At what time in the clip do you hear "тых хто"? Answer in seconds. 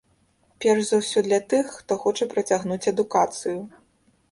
1.53-1.99